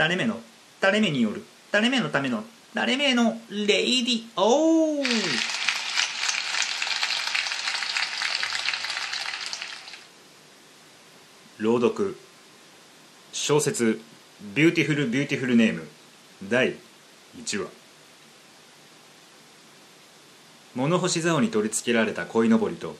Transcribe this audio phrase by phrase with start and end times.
[0.00, 0.40] 誰目の
[0.80, 5.04] 誰目による誰目のための誰目の radio。
[11.58, 12.16] 朗読
[13.34, 14.00] 小説
[14.54, 15.86] 「ビューティフル・ビューティフル・ネーム」
[16.48, 16.76] 第
[17.36, 17.68] 1話。
[20.76, 22.96] 物干し竿に取り付けられた鯉のぼりと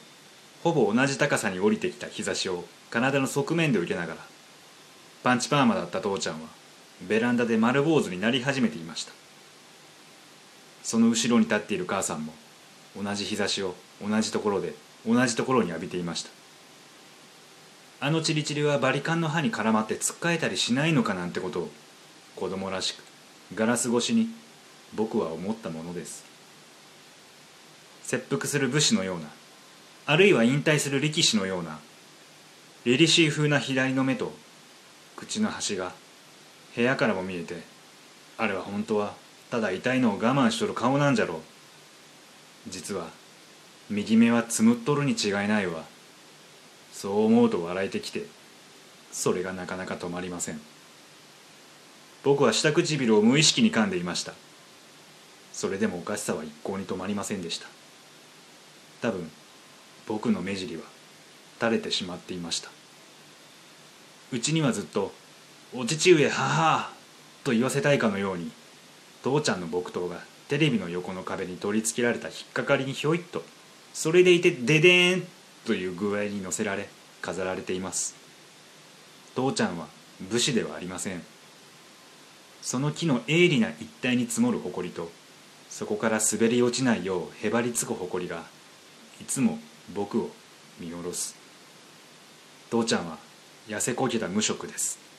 [0.63, 4.27] ほぼ同じ高さに降りてきた日差しを体の側面で受けながら
[5.23, 6.60] パンチパーマだった父ちゃんは
[7.09, 9.13] ベランダで丸坊主になり始めていました。
[10.83, 12.33] その後ろに立っている母さんも
[13.01, 13.75] 同じ日差しを
[14.07, 14.75] 同じところで
[15.07, 16.31] 同じところに浴びていました。
[18.03, 21.71] あのチリチリはバリカンの刃に絡まってつっかえたりしないのかなんてことを
[22.35, 23.05] 子供らしく
[23.55, 24.29] ガラス越しに
[24.95, 26.25] 僕は思ったものです。
[28.03, 29.27] 切腹する武士のような
[30.07, 31.79] あるいは引退する力士のような
[32.85, 34.33] 凛々しい風な左の目と
[35.15, 35.93] 口の端が
[36.77, 37.57] 部屋からも見えて
[38.39, 39.15] あれは本当は
[39.51, 41.39] ただ痛いのを我慢しとる顔なんじゃろう。
[42.69, 43.09] 実は
[43.89, 45.85] 右目はつむっとるに違いないわ。
[46.93, 48.27] そう思うと笑えてきて
[49.11, 50.61] それがなかなか止まりません。
[52.23, 54.35] 僕は下唇を無意識に噛んでいました。
[55.53, 57.67] それでもおかしさは一向に止まりませんでした。
[59.03, 59.31] 多分
[60.07, 60.83] 僕の目尻は
[61.59, 62.71] 垂れてしまっていました。
[64.33, 65.13] うちにはずっと
[65.73, 66.93] 「お父上母」
[67.45, 68.51] と言わせたいかのように
[69.23, 73.45] 父ちゃんの木刀がテレビの横の壁に取り付けられた引っかかりにひょいっと
[73.95, 75.29] それでいてデデーン
[75.67, 76.89] という具合に乗せられ
[77.23, 78.15] 飾られています。
[79.35, 79.87] 父ちゃんは
[80.21, 81.23] 武士ではありません。
[82.63, 85.11] その木の鋭利な一帯に積もる埃と
[85.71, 88.45] そこから滑り落ちないようへばりつく埃が
[89.21, 89.59] いつも
[89.95, 90.31] 僕を
[90.79, 91.37] 見下ろす。
[92.71, 93.19] 父ちゃんは
[93.69, 95.10] 痩せこけた無職です。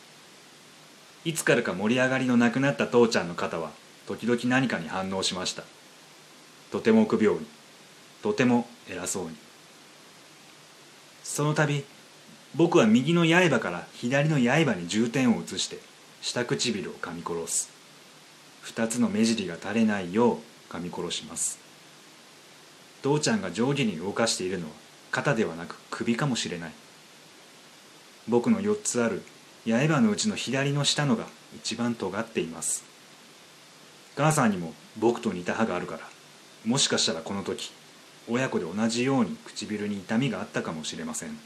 [1.24, 3.72] いつからか盛り上がりのなくなった父ちゃんの肩は
[4.08, 5.64] 時々何かに反応しました。
[6.72, 7.46] とても臆病に
[8.24, 9.36] とても偉そうに。
[11.24, 11.86] その度
[12.56, 15.80] 僕は右の刃から左の刃に重点を移して
[16.22, 17.70] 下唇を噛み殺す。
[18.62, 20.38] 二つの目尻が垂れないよう
[20.70, 21.60] 噛み殺します。
[23.04, 24.72] 父ちゃんが上下に動かしているのは
[25.12, 26.72] 肩ではなく首かもしれない。
[28.28, 29.24] 僕の4つある
[29.66, 32.84] 刃のうちの左の下のが一番尖っています。
[34.16, 36.02] 母さんにも僕と似た歯があるから
[36.66, 37.72] もしかしたらこの時
[38.28, 41.38] 親子で同じように唇に痛みがあったかもしれません。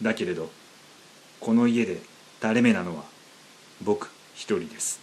[0.00, 0.50] だけれど
[1.40, 2.00] この家で
[2.40, 3.04] 垂れ目なのは
[3.82, 5.00] 僕一人です。